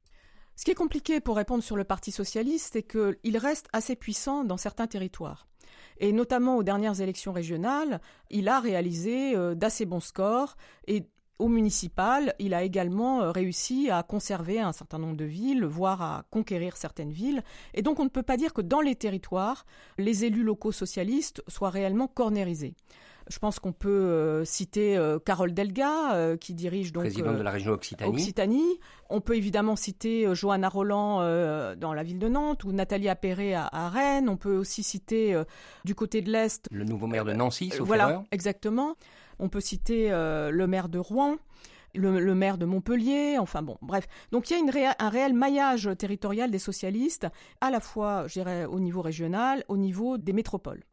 Ce 0.56 0.64
qui 0.64 0.72
est 0.72 0.76
compliqué 0.76 1.20
pour 1.20 1.36
répondre 1.36 1.64
sur 1.64 1.76
le 1.76 1.84
Parti 1.84 2.12
socialiste, 2.12 2.72
c'est 2.74 2.84
qu'il 2.84 3.38
reste 3.38 3.68
assez 3.74 3.96
puissant 3.96 4.44
dans 4.44 4.58
certains 4.58 4.88
territoires. 4.88 5.48
Et 6.00 6.12
notamment 6.12 6.58
aux 6.58 6.64
dernières 6.64 7.02
élections 7.02 7.34
régionales, 7.34 8.02
il 8.30 8.48
a 8.48 8.60
réalisé 8.60 9.36
euh, 9.36 9.56
d'assez 9.56 9.86
bons 9.86 10.02
scores 10.02 10.58
et 10.88 11.04
au 11.38 11.50
municipal, 11.50 12.34
il 12.40 12.54
a 12.54 12.64
également 12.64 13.22
euh, 13.22 13.32
réussi 13.32 13.90
à 13.90 14.04
conserver 14.04 14.60
un 14.62 14.72
certain 14.72 15.00
nombre 15.00 15.18
de 15.18 15.26
villes, 15.26 15.66
voire 15.66 16.02
à 16.02 16.24
conquérir 16.32 16.78
certaines 16.78 17.12
villes. 17.12 17.44
Et 17.74 17.82
donc 17.82 18.00
on 18.00 18.06
ne 18.06 18.10
peut 18.10 18.24
pas 18.24 18.38
dire 18.38 18.54
que 18.54 18.62
dans 18.62 18.80
les 18.80 18.96
territoires, 18.96 19.66
les 19.98 20.24
élus 20.24 20.44
locaux 20.44 20.72
socialistes 20.72 21.44
soient 21.50 21.70
réellement 21.70 22.08
cornérisés. 22.08 22.76
Je 23.28 23.40
pense 23.40 23.60
qu'on 23.60 23.72
peut 23.72 23.90
euh, 23.90 24.46
citer 24.46 24.96
euh, 24.98 25.18
Carole 25.18 25.54
Delga, 25.54 26.14
euh, 26.14 26.38
qui 26.38 26.54
dirige 26.54 26.92
donc 26.92 27.04
présidente 27.04 27.38
de 27.38 27.42
la 27.42 27.50
région 27.50 27.72
Occitanie. 27.72 28.12
Occitanie. 28.12 28.80
On 29.10 29.20
peut 29.20 29.36
évidemment 29.36 29.76
citer 29.76 30.34
Johanna 30.36 30.70
Roland 30.70 31.20
dans 31.76 31.94
la 31.94 32.04
ville 32.04 32.20
de 32.20 32.28
Nantes 32.28 32.64
ou 32.64 32.72
Nathalie 32.72 33.10
Appéré 33.10 33.54
à, 33.54 33.90
Rennes. 33.90 34.30
On 34.30 34.38
peut 34.38 34.56
aussi 34.56 34.82
citer 34.84 35.40
du 35.84 35.94
côté 35.94 36.22
de 36.22 36.32
l'est 36.32 36.68
le 36.72 36.86
nouveau 36.86 37.06
maire 37.06 37.24
de 37.24 37.34
Nancy. 37.34 37.70
Sauf 37.70 37.86
voilà, 37.86 38.24
exactement. 38.32 38.96
On 39.38 39.48
peut 39.48 39.60
citer 39.60 40.10
le 40.10 40.66
maire 40.66 40.90
de 40.90 40.98
Rouen. 40.98 41.38
Le, 41.94 42.36
maire 42.36 42.58
de 42.58 42.66
Montpellier, 42.66 43.38
enfin 43.40 43.62
bon, 43.62 43.78
bref. 43.82 44.06
Donc 44.34 44.50
il 44.50 44.54
y 44.54 44.56
a 44.58 44.60
une 44.60 44.72
un 45.00 45.10
réel 45.10 45.34
maillage 45.34 45.90
territorial 45.98 46.52
des 46.52 46.60
socialistes, 46.60 47.26
à 47.62 47.72
la 47.72 47.80
fois, 47.80 48.28
je 48.28 48.34
dirais, 48.34 48.66
au 48.66 48.82
niveau 48.82 49.02
régional, 49.02 49.64
au 49.70 49.78
niveau 49.78 50.18
des 50.18 50.34
métropoles 50.34 50.84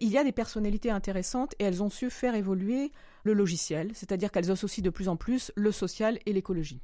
il 0.00 0.08
y 0.08 0.18
a 0.18 0.24
des 0.24 0.32
personnalités 0.32 0.90
intéressantes 0.90 1.54
et 1.58 1.64
elles 1.64 1.82
ont 1.82 1.90
su 1.90 2.10
faire 2.10 2.34
évoluer 2.34 2.90
le 3.22 3.34
logiciel, 3.34 3.90
c'est-à-dire 3.94 4.30
qu'elles 4.30 4.50
associent 4.50 4.82
de 4.82 4.90
plus 4.90 5.08
en 5.08 5.16
plus 5.16 5.52
le 5.54 5.72
social 5.72 6.18
et 6.26 6.32
l'écologie. 6.32 6.80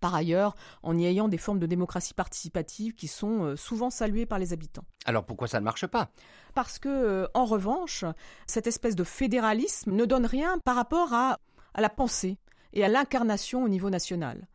Par 0.00 0.14
ailleurs, 0.14 0.54
en 0.82 0.96
y 0.96 1.04
ayant 1.04 1.28
des 1.28 1.36
formes 1.36 1.58
de 1.58 1.66
démocratie 1.66 2.14
participative 2.14 2.94
qui 2.94 3.06
sont 3.06 3.44
euh, 3.44 3.56
souvent 3.56 3.90
saluées 3.90 4.24
par 4.24 4.38
les 4.38 4.54
habitants. 4.54 4.84
Alors 5.04 5.26
pourquoi 5.26 5.46
ça 5.46 5.60
ne 5.60 5.64
marche 5.64 5.86
pas? 5.86 6.08
Parce 6.54 6.78
que, 6.78 6.88
euh, 6.88 7.26
en 7.34 7.44
revanche, 7.44 8.06
cette 8.46 8.66
espèce 8.66 8.96
de 8.96 9.04
fédéralisme 9.04 9.92
ne 9.92 10.06
donne 10.06 10.24
rien 10.24 10.58
par 10.64 10.76
rapport 10.76 11.12
à, 11.12 11.38
à 11.74 11.82
la 11.82 11.90
pensée 11.90 12.38
et 12.72 12.82
à 12.82 12.88
l'incarnation 12.88 13.62
au 13.62 13.68
niveau 13.68 13.90
national. 13.90 14.48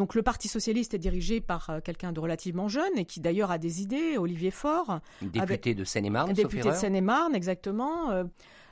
Donc 0.00 0.14
le 0.14 0.22
Parti 0.22 0.48
socialiste 0.48 0.94
est 0.94 0.98
dirigé 0.98 1.42
par 1.42 1.68
euh, 1.68 1.80
quelqu'un 1.84 2.10
de 2.10 2.20
relativement 2.20 2.68
jeune 2.68 2.96
et 2.96 3.04
qui 3.04 3.20
d'ailleurs 3.20 3.50
a 3.50 3.58
des 3.58 3.82
idées, 3.82 4.16
Olivier 4.16 4.50
Faure. 4.50 5.00
Député 5.20 5.74
de 5.74 5.84
Seine-et-Marne, 5.84 6.32
Député 6.32 6.66
de 6.66 6.72
Seine-et-Marne, 6.72 7.34
exactement. 7.34 8.10
Euh, 8.10 8.24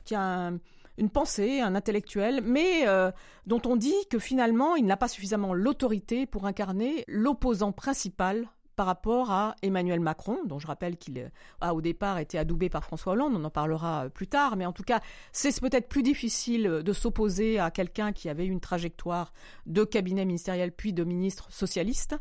qui 0.06 0.14
a 0.14 0.52
une 0.96 1.10
pensée, 1.10 1.60
un 1.60 1.74
intellectuel, 1.74 2.40
mais 2.42 2.88
euh, 2.88 3.10
dont 3.44 3.60
on 3.66 3.76
dit 3.76 3.92
que 4.08 4.18
finalement 4.18 4.74
il 4.74 4.86
n'a 4.86 4.96
pas 4.96 5.06
suffisamment 5.06 5.52
l'autorité 5.52 6.24
pour 6.24 6.46
incarner 6.46 7.04
l'opposant 7.08 7.72
principal 7.72 8.48
par 8.78 8.86
rapport 8.86 9.32
à 9.32 9.56
Emmanuel 9.62 9.98
Macron, 9.98 10.38
dont 10.46 10.60
je 10.60 10.68
rappelle 10.68 10.96
qu'il 10.96 11.18
euh, 11.18 11.28
a 11.60 11.74
au 11.74 11.80
départ 11.80 12.18
été 12.18 12.38
adoubé 12.38 12.68
par 12.68 12.84
François 12.84 13.14
Hollande, 13.14 13.32
on 13.34 13.42
en 13.42 13.50
parlera 13.50 14.04
euh, 14.04 14.08
plus 14.08 14.28
tard, 14.28 14.54
mais 14.54 14.66
en 14.66 14.72
tout 14.72 14.84
cas, 14.84 15.00
c'est 15.32 15.60
peut-être 15.60 15.88
plus 15.88 16.04
difficile 16.04 16.62
de 16.62 16.92
s'opposer 16.92 17.58
à 17.58 17.72
quelqu'un 17.72 18.12
qui 18.12 18.28
avait 18.28 18.46
une 18.46 18.60
trajectoire 18.60 19.32
de 19.66 19.82
cabinet 19.82 20.24
ministériel 20.24 20.70
puis 20.70 20.92
de 20.92 21.02
ministre 21.02 21.50
socialiste. 21.50 22.14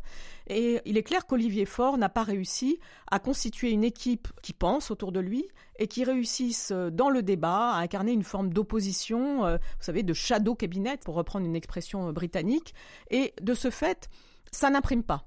Et 0.48 0.80
il 0.84 0.96
est 0.96 1.04
clair 1.04 1.26
qu'Olivier 1.26 1.64
Faure 1.64 1.96
n'a 1.96 2.08
pas 2.08 2.24
réussi 2.24 2.80
à 3.08 3.20
constituer 3.20 3.70
une 3.70 3.84
équipe 3.84 4.26
qui 4.42 4.52
pense 4.52 4.90
autour 4.90 5.12
de 5.12 5.20
lui 5.20 5.44
et 5.78 5.86
qui 5.86 6.02
réussisse 6.02 6.72
euh, 6.72 6.90
dans 6.90 7.08
le 7.08 7.22
débat 7.22 7.70
à 7.70 7.76
incarner 7.76 8.10
une 8.10 8.24
forme 8.24 8.52
d'opposition, 8.52 9.42
vous 9.42 9.58
savez, 9.78 10.02
de 10.02 10.12
shadow 10.12 10.56
cabinet, 10.56 10.96
pour 10.96 11.14
reprendre 11.14 11.46
une 11.46 11.54
expression 11.54 12.12
britannique. 12.12 12.74
Et 13.12 13.32
de 13.40 13.54
ce 13.54 13.70
fait, 13.70 14.08
ça 14.50 14.70
n'imprime 14.70 15.04
pas. 15.04 15.24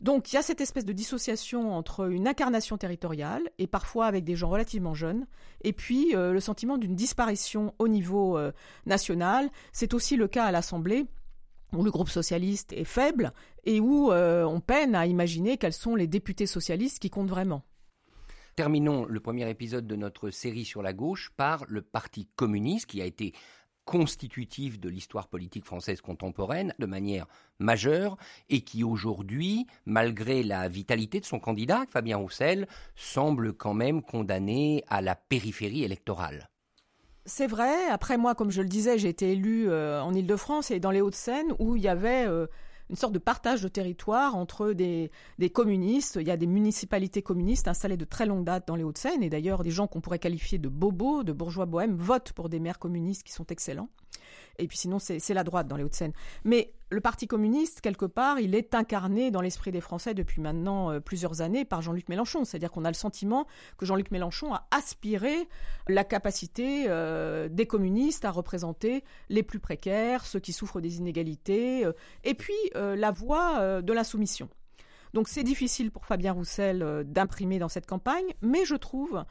Donc 0.00 0.32
il 0.32 0.36
y 0.36 0.38
a 0.38 0.42
cette 0.42 0.60
espèce 0.60 0.84
de 0.84 0.92
dissociation 0.92 1.74
entre 1.74 2.10
une 2.10 2.28
incarnation 2.28 2.76
territoriale, 2.76 3.42
et 3.58 3.66
parfois 3.66 4.06
avec 4.06 4.24
des 4.24 4.36
gens 4.36 4.50
relativement 4.50 4.94
jeunes, 4.94 5.26
et 5.62 5.72
puis 5.72 6.14
euh, 6.14 6.32
le 6.32 6.40
sentiment 6.40 6.76
d'une 6.76 6.94
disparition 6.94 7.74
au 7.78 7.88
niveau 7.88 8.36
euh, 8.36 8.52
national. 8.84 9.48
C'est 9.72 9.94
aussi 9.94 10.16
le 10.16 10.28
cas 10.28 10.44
à 10.44 10.52
l'Assemblée 10.52 11.06
où 11.72 11.82
le 11.82 11.90
groupe 11.90 12.08
socialiste 12.08 12.72
est 12.72 12.84
faible 12.84 13.32
et 13.64 13.80
où 13.80 14.12
euh, 14.12 14.44
on 14.44 14.60
peine 14.60 14.94
à 14.94 15.06
imaginer 15.06 15.56
quels 15.56 15.72
sont 15.72 15.96
les 15.96 16.06
députés 16.06 16.46
socialistes 16.46 16.98
qui 16.98 17.10
comptent 17.10 17.30
vraiment. 17.30 17.62
Terminons 18.54 19.04
le 19.04 19.20
premier 19.20 19.50
épisode 19.50 19.86
de 19.86 19.96
notre 19.96 20.30
série 20.30 20.64
sur 20.64 20.82
la 20.82 20.92
gauche 20.92 21.30
par 21.36 21.64
le 21.68 21.82
Parti 21.82 22.28
communiste 22.36 22.86
qui 22.86 23.02
a 23.02 23.04
été 23.04 23.34
constitutif 23.86 24.78
de 24.78 24.90
l'histoire 24.90 25.28
politique 25.28 25.64
française 25.64 26.02
contemporaine 26.02 26.74
de 26.78 26.84
manière 26.84 27.26
majeure 27.58 28.18
et 28.50 28.60
qui 28.60 28.84
aujourd'hui, 28.84 29.66
malgré 29.86 30.42
la 30.42 30.68
vitalité 30.68 31.20
de 31.20 31.24
son 31.24 31.38
candidat, 31.38 31.84
Fabien 31.88 32.18
Roussel, 32.18 32.68
semble 32.96 33.54
quand 33.54 33.72
même 33.72 34.02
condamné 34.02 34.84
à 34.88 35.00
la 35.00 35.14
périphérie 35.14 35.84
électorale. 35.84 36.50
C'est 37.24 37.46
vrai. 37.46 37.86
Après 37.90 38.18
moi, 38.18 38.34
comme 38.34 38.50
je 38.50 38.60
le 38.60 38.68
disais, 38.68 38.98
j'ai 38.98 39.08
été 39.08 39.32
élu 39.32 39.68
euh, 39.68 40.02
en 40.02 40.12
Ile-de-France 40.12 40.70
et 40.70 40.80
dans 40.80 40.90
les 40.90 41.00
Hauts-de-Seine 41.00 41.54
où 41.58 41.76
il 41.76 41.82
y 41.82 41.88
avait 41.88 42.26
euh, 42.26 42.46
une 42.90 42.96
sorte 42.96 43.12
de 43.12 43.18
partage 43.18 43.62
de 43.62 43.68
territoire 43.68 44.36
entre 44.36 44.72
des, 44.72 45.10
communistes. 45.52 46.18
Il 46.20 46.26
y 46.26 46.30
a 46.30 46.36
des 46.36 46.46
municipalités 46.46 47.22
communistes 47.22 47.68
installées 47.68 47.96
de 47.96 48.04
très 48.04 48.26
longue 48.26 48.44
date 48.44 48.68
dans 48.68 48.76
les 48.76 48.84
Hauts-de-Seine, 48.84 49.22
et 49.22 49.30
d'ailleurs 49.30 49.62
des 49.62 49.70
gens 49.70 49.86
qu'on 49.86 50.00
pourrait 50.00 50.18
qualifier 50.18 50.58
de 50.58 50.68
bobos, 50.68 51.24
de 51.24 51.32
bourgeois 51.32 51.66
bohèmes, 51.66 51.96
votent 51.96 52.32
pour 52.32 52.48
des 52.48 52.60
maires 52.60 52.78
communistes 52.78 53.22
qui 53.22 53.32
sont 53.32 53.46
excellents. 53.46 53.88
Et 54.58 54.66
puis 54.66 54.78
sinon, 54.78 54.98
c'est 54.98 55.34
la 55.34 55.44
droite 55.44 55.68
dans 55.68 55.76
les 55.76 55.84
Hauts-de-Seine. 55.84 56.12
Mais 56.44 56.72
le 56.90 57.00
Parti 57.00 57.26
communiste, 57.26 57.80
quelque 57.80 58.06
part, 58.06 58.38
il 58.38 58.54
est 58.54 58.74
incarné 58.74 59.30
dans 59.30 59.40
l'esprit 59.40 59.72
des 59.72 59.80
Français 59.80 60.14
depuis 60.14 60.40
maintenant 60.40 60.92
euh, 60.92 61.00
plusieurs 61.00 61.40
années 61.40 61.64
par 61.64 61.82
Jean-Luc 61.82 62.08
Mélenchon. 62.08 62.44
C'est-à-dire 62.44 62.70
qu'on 62.70 62.84
a 62.84 62.90
le 62.90 62.94
sentiment 62.94 63.46
que 63.76 63.86
Jean-Luc 63.86 64.10
Mélenchon 64.12 64.54
a 64.54 64.66
aspiré 64.70 65.48
la 65.88 66.04
capacité 66.04 66.84
euh, 66.88 67.48
des 67.48 67.66
communistes 67.66 68.24
à 68.24 68.30
représenter 68.30 69.02
les 69.28 69.42
plus 69.42 69.58
précaires, 69.58 70.26
ceux 70.26 70.38
qui 70.38 70.52
souffrent 70.52 70.80
des 70.80 70.98
inégalités, 70.98 71.84
euh, 71.84 71.92
et 72.24 72.34
puis 72.34 72.54
la 72.74 73.10
voie 73.10 73.82
de 73.82 73.92
l'insoumission. 73.92 74.48
Donc 75.14 75.28
c'est 75.28 75.42
difficile 75.42 75.90
pour 75.90 76.04
Fabien 76.04 76.32
Roussel 76.32 77.04
d'imprimer 77.06 77.58
dans 77.58 77.68
cette 77.68 77.86
campagne, 77.86 78.26
mais 78.42 78.64
je 78.64 78.74
trouve 78.74 79.24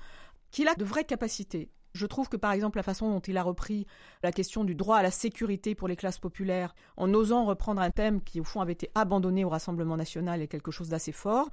qu'il 0.52 0.68
a 0.68 0.76
de 0.76 0.84
vraies 0.84 1.04
capacités. 1.04 1.70
Je 1.96 2.06
trouve 2.06 2.28
que 2.28 2.36
par 2.36 2.52
exemple 2.52 2.78
la 2.78 2.84
façon 2.84 3.10
dont 3.10 3.22
il 3.22 3.38
a 3.38 3.42
repris 3.42 3.88
la 4.22 4.34
question 4.34 4.66
du 4.66 4.76
droit 4.76 4.98
à 4.98 5.02
la 5.02 5.12
sécurité 5.12 5.76
pour 5.76 5.88
les 5.88 5.96
classes 5.96 6.20
populaires, 6.20 6.76
en 6.98 7.14
osant 7.14 7.46
reprendre 7.46 7.82
un 7.82 7.90
thème 7.90 8.22
qui 8.22 8.42
au 8.42 8.44
fond 8.44 8.60
avait 8.60 8.74
été 8.74 8.92
abandonné 8.96 9.46
au 9.46 9.50
Rassemblement 9.50 9.96
national, 9.96 10.42
est 10.42 10.48
quelque 10.48 10.72
chose 10.72 10.90
d'assez 10.90 11.14
fort. 11.14 11.50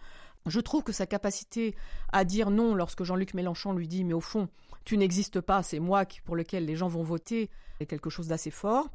Je 0.46 0.58
trouve 0.58 0.82
que 0.82 0.90
sa 0.90 1.06
capacité 1.06 1.76
à 2.12 2.24
dire 2.24 2.50
non 2.50 2.74
lorsque 2.74 3.04
Jean-Luc 3.04 3.34
Mélenchon 3.34 3.72
lui 3.72 3.86
dit 3.86 4.02
mais 4.02 4.14
au 4.14 4.20
fond 4.20 4.48
tu 4.84 4.98
n'existes 4.98 5.40
pas, 5.40 5.62
c'est 5.62 5.78
moi 5.78 6.04
pour 6.24 6.34
lequel 6.34 6.64
les 6.64 6.74
gens 6.74 6.88
vont 6.88 7.04
voter, 7.04 7.48
est 7.78 7.86
quelque 7.86 8.10
chose 8.10 8.26
d'assez 8.26 8.50
fort. 8.50 8.88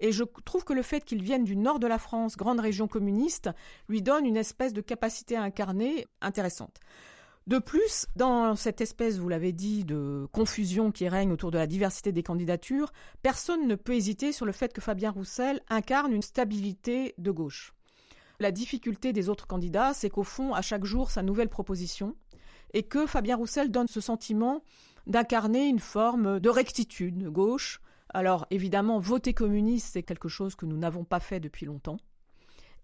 Et 0.00 0.10
je 0.10 0.24
trouve 0.24 0.64
que 0.64 0.72
le 0.72 0.80
fait 0.80 1.04
qu'il 1.04 1.22
vienne 1.22 1.44
du 1.44 1.54
nord 1.54 1.80
de 1.80 1.86
la 1.86 1.98
France, 1.98 2.38
grande 2.38 2.60
région 2.60 2.88
communiste, 2.88 3.50
lui 3.90 4.00
donne 4.00 4.24
une 4.24 4.38
espèce 4.38 4.72
de 4.72 4.80
capacité 4.80 5.36
à 5.36 5.42
incarner 5.42 6.06
intéressante. 6.22 6.80
De 7.46 7.58
plus, 7.58 8.06
dans 8.16 8.56
cette 8.56 8.80
espèce, 8.80 9.18
vous 9.18 9.28
l'avez 9.28 9.52
dit, 9.52 9.84
de 9.84 10.26
confusion 10.32 10.90
qui 10.90 11.06
règne 11.08 11.30
autour 11.30 11.50
de 11.50 11.58
la 11.58 11.66
diversité 11.66 12.10
des 12.10 12.22
candidatures, 12.22 12.90
personne 13.22 13.68
ne 13.68 13.74
peut 13.74 13.94
hésiter 13.94 14.32
sur 14.32 14.46
le 14.46 14.52
fait 14.52 14.72
que 14.72 14.80
Fabien 14.80 15.10
Roussel 15.10 15.60
incarne 15.68 16.14
une 16.14 16.22
stabilité 16.22 17.14
de 17.18 17.30
gauche. 17.30 17.74
La 18.40 18.50
difficulté 18.50 19.12
des 19.12 19.28
autres 19.28 19.46
candidats, 19.46 19.92
c'est 19.92 20.08
qu'au 20.08 20.22
fond, 20.22 20.54
à 20.54 20.62
chaque 20.62 20.86
jour, 20.86 21.10
sa 21.10 21.22
nouvelle 21.22 21.50
proposition, 21.50 22.16
et 22.72 22.82
que 22.82 23.06
Fabien 23.06 23.36
Roussel 23.36 23.70
donne 23.70 23.88
ce 23.88 24.00
sentiment 24.00 24.62
d'incarner 25.06 25.66
une 25.66 25.80
forme 25.80 26.40
de 26.40 26.48
rectitude 26.48 27.18
de 27.18 27.28
gauche. 27.28 27.80
Alors 28.08 28.46
évidemment, 28.50 28.98
voter 28.98 29.34
communiste, 29.34 29.90
c'est 29.92 30.02
quelque 30.02 30.28
chose 30.28 30.54
que 30.54 30.64
nous 30.64 30.78
n'avons 30.78 31.04
pas 31.04 31.20
fait 31.20 31.40
depuis 31.40 31.66
longtemps. 31.66 31.98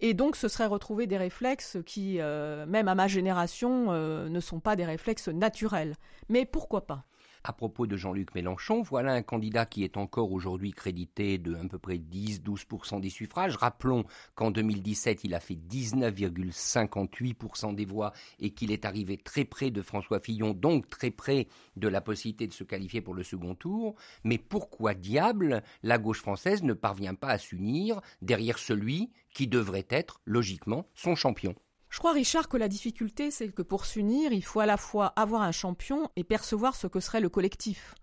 Et 0.00 0.14
donc, 0.14 0.36
ce 0.36 0.48
serait 0.48 0.66
retrouver 0.66 1.06
des 1.06 1.18
réflexes 1.18 1.76
qui, 1.84 2.20
euh, 2.20 2.64
même 2.66 2.88
à 2.88 2.94
ma 2.94 3.06
génération, 3.06 3.86
euh, 3.90 4.28
ne 4.28 4.40
sont 4.40 4.60
pas 4.60 4.74
des 4.74 4.86
réflexes 4.86 5.28
naturels. 5.28 5.96
Mais 6.28 6.46
pourquoi 6.46 6.86
pas? 6.86 7.04
À 7.44 7.52
propos 7.52 7.86
de 7.86 7.96
Jean-Luc 7.96 8.34
Mélenchon, 8.34 8.82
voilà 8.82 9.12
un 9.12 9.22
candidat 9.22 9.66
qui 9.66 9.84
est 9.84 9.96
encore 9.96 10.32
aujourd'hui 10.32 10.72
crédité 10.72 11.38
de 11.38 11.54
à 11.54 11.68
peu 11.68 11.78
près 11.78 11.96
10-12% 11.96 13.00
des 13.00 13.08
suffrages. 13.08 13.56
Rappelons 13.56 14.04
qu'en 14.34 14.50
2017, 14.50 15.22
il 15.24 15.32
a 15.34 15.40
fait 15.40 15.54
19,58% 15.54 17.74
des 17.74 17.86
voix 17.86 18.12
et 18.38 18.50
qu'il 18.50 18.72
est 18.72 18.84
arrivé 18.84 19.16
très 19.16 19.44
près 19.44 19.70
de 19.70 19.80
François 19.82 20.20
Fillon, 20.20 20.52
donc 20.52 20.88
très 20.88 21.10
près 21.10 21.48
de 21.76 21.88
la 21.88 22.00
possibilité 22.00 22.46
de 22.46 22.52
se 22.52 22.64
qualifier 22.64 23.00
pour 23.00 23.14
le 23.14 23.22
second 23.22 23.54
tour. 23.54 23.94
Mais 24.24 24.38
pourquoi 24.38 24.94
diable 24.94 25.62
la 25.82 25.98
gauche 25.98 26.20
française 26.20 26.62
ne 26.62 26.74
parvient 26.74 27.14
pas 27.14 27.28
à 27.28 27.38
s'unir 27.38 28.00
derrière 28.20 28.58
celui 28.58 29.10
qui 29.32 29.46
devrait 29.46 29.86
être, 29.88 30.20
logiquement, 30.24 30.86
son 30.94 31.14
champion? 31.14 31.54
Je 31.90 31.98
crois, 31.98 32.12
Richard, 32.12 32.48
que 32.48 32.56
la 32.56 32.68
difficulté, 32.68 33.32
c'est 33.32 33.48
que 33.48 33.62
pour 33.62 33.84
s'unir, 33.84 34.32
il 34.32 34.44
faut 34.44 34.60
à 34.60 34.66
la 34.66 34.76
fois 34.76 35.06
avoir 35.16 35.42
un 35.42 35.52
champion 35.52 36.08
et 36.14 36.22
percevoir 36.22 36.76
ce 36.76 36.86
que 36.86 37.00
serait 37.00 37.20
le 37.20 37.28
collectif. 37.28 37.96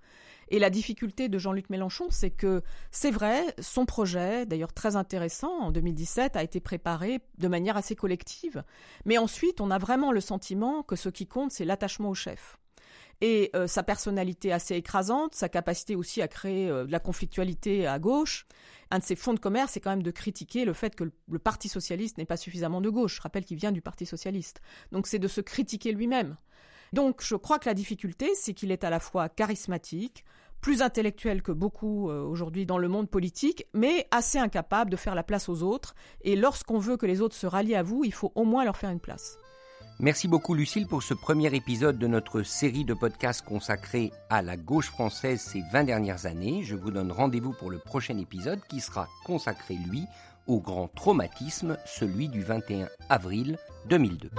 Et 0.50 0.60
la 0.60 0.70
difficulté 0.70 1.30
de 1.30 1.38
Jean-Luc 1.38 1.70
Mélenchon, 1.70 2.08
c'est 2.10 2.30
que 2.30 2.62
c'est 2.92 3.12
vrai, 3.12 3.44
son 3.60 3.86
projet, 3.86 4.46
d'ailleurs 4.46 4.74
très 4.74 4.96
intéressant 4.96 5.52
en 5.60 5.72
2017, 5.72 6.36
a 6.36 6.44
été 6.44 6.60
préparé 6.60 7.20
de 7.38 7.48
manière 7.48 7.78
assez 7.78 7.96
collective. 7.96 8.64
Mais 9.06 9.18
ensuite, 9.18 9.62
on 9.62 9.72
a 9.72 9.78
vraiment 9.78 10.12
le 10.12 10.22
sentiment 10.22 10.84
que 10.84 10.96
ce 10.96 11.10
qui 11.10 11.28
compte, 11.28 11.52
c'est 11.52 11.66
l'attachement 11.66 12.10
au 12.10 12.16
chef 12.16 12.58
et 13.22 13.50
euh, 13.56 13.68
sa 13.68 13.84
personnalité 13.84 14.52
assez 14.52 14.76
écrasante, 14.76 15.34
sa 15.36 15.50
capacité 15.50 15.96
aussi 15.96 16.22
à 16.22 16.28
créer 16.28 16.70
euh, 16.70 16.86
de 16.86 16.92
la 16.92 17.00
conflictualité 17.00 17.88
à 17.88 18.00
gauche. 18.00 18.46
Un 18.92 19.00
de 19.00 19.04
ses 19.04 19.16
fonds 19.16 19.34
de 19.34 19.40
commerce, 19.40 19.74
c'est 19.74 19.80
quand 19.80 19.90
même 19.90 20.04
de 20.04 20.12
critiquer 20.12 20.66
le 20.66 20.74
fait 20.74 20.96
que 20.96 21.04
le, 21.04 21.40
Parti 21.40 21.68
socialiste 21.68 22.18
n'est 22.18 22.26
pas 22.26 22.38
suffisamment 22.38 22.82
de 22.82 22.90
gauche. 22.90 23.18
Je 23.18 23.22
rappelle 23.22 23.46
qu'il 23.46 23.58
vient 23.58 23.72
du 23.72 23.82
Parti 23.82 24.06
socialiste. 24.06 24.62
Donc 24.92 25.08
c'est 25.08 25.20
de 25.20 25.28
se 25.28 25.42
critiquer 25.42 25.92
lui-même. 25.92 26.38
Donc 26.94 27.22
je 27.22 27.36
crois 27.36 27.60
que 27.60 27.68
la 27.68 27.74
difficulté, 27.74 28.30
c'est 28.36 28.54
qu'il 28.54 28.72
est 28.72 28.84
à 28.84 28.90
la 28.90 29.00
fois 29.00 29.30
charismatique, 29.30 30.24
plus 30.62 30.82
intellectuel 30.82 31.42
que 31.42 31.52
beaucoup 31.52 32.10
euh, 32.10 32.22
aujourd'hui 32.24 32.66
dans 32.66 32.78
le 32.78 32.88
monde 32.88 33.10
politique, 33.10 33.66
mais 33.74 34.08
assez 34.12 34.38
incapable 34.38 34.90
de 34.90 34.96
faire 34.96 35.16
la 35.16 35.24
place 35.24 35.50
aux 35.50 35.64
autres. 35.64 35.96
Et 36.22 36.36
lorsqu'on 36.36 36.80
veut 36.80 36.98
que 36.98 37.06
les 37.06 37.22
autres 37.22 37.36
se 37.36 37.48
rallient 37.48 37.76
à 37.76 37.84
vous, 37.84 38.04
il 38.06 38.14
faut 38.14 38.32
au 38.36 38.46
moins 38.46 38.64
leur 38.64 38.78
faire 38.78 38.90
une 38.90 39.00
place. 39.00 39.38
Merci 40.00 40.28
beaucoup 40.28 40.54
Lucille 40.54 40.86
pour 40.86 41.02
ce 41.02 41.16
premier 41.16 41.56
épisode 41.56 41.98
de 41.98 42.06
notre 42.06 42.44
série 42.44 42.86
de 42.86 42.94
podcasts 42.94 43.44
consacrée 43.44 44.12
à 44.30 44.44
la 44.44 44.56
gauche 44.56 44.90
française 44.92 45.42
ces 45.42 45.64
20 45.72 45.86
dernières 45.86 46.28
années. 46.28 46.62
Je 46.64 46.76
vous 46.76 46.92
donne 46.92 47.12
rendez-vous 47.12 47.54
pour 47.54 47.72
le 47.72 47.80
prochain 47.80 48.16
épisode 48.20 48.60
qui 48.70 48.80
sera 48.80 49.08
consacré, 49.26 49.76
lui, 49.90 50.06
au 50.46 50.60
grand 50.60 50.88
traumatisme, 50.90 51.78
celui 51.88 52.28
du 52.30 52.44
21 52.44 52.90
avril 53.10 53.58
2002. 53.90 54.30